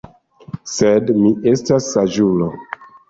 Sed 0.75 1.11
mi 1.19 1.29
estas 1.53 1.91
saĝulo. 1.97 2.49